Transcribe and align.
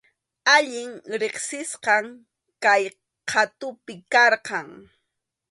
Allin 0.55 0.91
riqsisqam 1.21 2.05
kay 2.63 2.83
qhatupi 3.29 3.93
karqan. 4.13 4.67